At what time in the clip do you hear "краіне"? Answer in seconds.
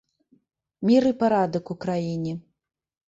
1.85-2.33